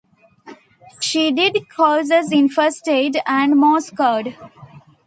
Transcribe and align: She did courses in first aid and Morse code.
She 0.99 1.31
did 1.31 1.69
courses 1.69 2.31
in 2.31 2.49
first 2.49 2.87
aid 2.89 3.17
and 3.27 3.55
Morse 3.55 3.91
code. 3.91 4.35